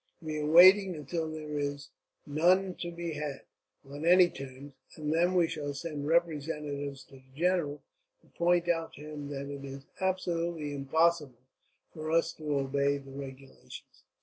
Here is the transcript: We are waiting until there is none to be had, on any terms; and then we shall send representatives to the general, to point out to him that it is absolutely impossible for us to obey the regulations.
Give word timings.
We 0.19 0.39
are 0.39 0.47
waiting 0.47 0.95
until 0.95 1.29
there 1.29 1.59
is 1.59 1.89
none 2.25 2.73
to 2.77 2.89
be 2.91 3.13
had, 3.13 3.43
on 3.85 4.03
any 4.03 4.29
terms; 4.29 4.73
and 4.95 5.13
then 5.13 5.35
we 5.35 5.47
shall 5.47 5.75
send 5.75 6.07
representatives 6.07 7.03
to 7.03 7.17
the 7.17 7.31
general, 7.35 7.83
to 8.23 8.27
point 8.35 8.67
out 8.67 8.93
to 8.93 9.01
him 9.01 9.29
that 9.29 9.45
it 9.47 9.63
is 9.63 9.85
absolutely 9.99 10.73
impossible 10.73 11.43
for 11.93 12.09
us 12.09 12.33
to 12.33 12.57
obey 12.61 12.97
the 12.97 13.11
regulations. 13.11 14.01